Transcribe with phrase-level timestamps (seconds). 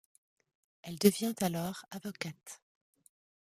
[0.81, 2.63] Elle devient alors avocate.